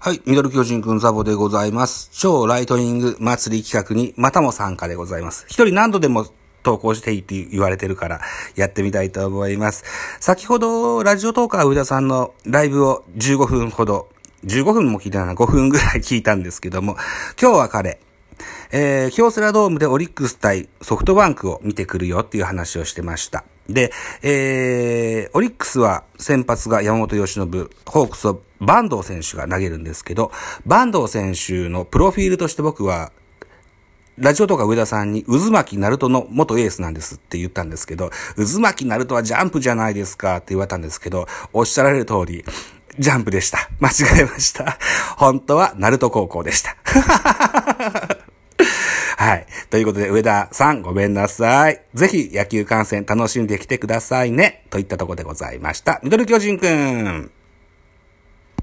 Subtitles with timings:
[0.00, 2.08] はい、ミドル巨人くんザボでございます。
[2.12, 5.44] 超ライトニング祭り企画にまたも参加でございます。
[5.48, 6.24] 一人何度でも
[6.62, 8.20] 投稿していいって言われてるから、
[8.54, 9.82] やってみたいと思います。
[10.20, 14.08] 先ほど、ラジオトーカー上田さんのライブを15分ほど、
[14.44, 16.96] 15分も聞いてないな、5分ぐらい聞いたんですけども、
[17.40, 17.98] 今日は彼、
[18.70, 23.44] えー、京セラドームでオリックス対ソフトバンクを見てくるよっていう話をしてました。
[23.68, 27.46] で、えー、オリックスは先発が山本由伸、
[27.86, 30.32] ホークスはバンド選手が投げるんですけど、
[30.66, 33.12] バンド選手のプロフィールとして僕は、
[34.16, 42.44] ラジオとか上田さんに、渦巻きナルトの元エースなんですって言ったんですけど、渦巻きナルトはジャンプじゃないですかって言われたんですけど、おっしゃられる通り、
[42.98, 43.70] ジャンプでした。
[43.78, 44.76] 間違えました。
[45.16, 46.76] 本当はナルト高校でした。
[49.70, 51.80] ということで、上田さんごめんなさい。
[51.94, 54.64] ぜひ野球観戦楽しんできてくださいね。
[54.70, 56.00] といったところでございました。
[56.02, 57.37] ミドル巨人くん。